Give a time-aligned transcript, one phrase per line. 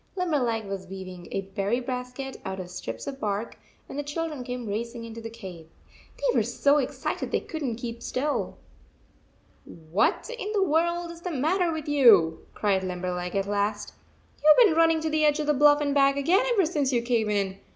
[0.15, 4.43] Limberleg was weaving 144 a berry basket out of strips of bark, when the children
[4.43, 5.67] came racing into the cave.
[6.17, 8.57] They were so excited they could n t keep still."
[9.91, 13.93] What in the world is the matter with you?" cried Limberleg, at last.
[14.43, 16.91] "You ve been running to the edge of the bluff and back again ever since
[16.91, 17.59] you came in.